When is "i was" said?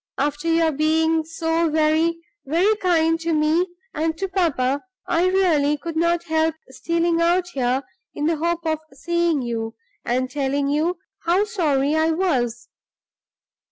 11.93-12.67